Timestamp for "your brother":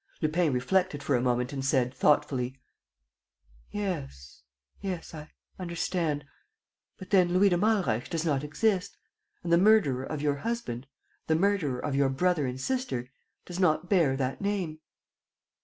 11.93-12.47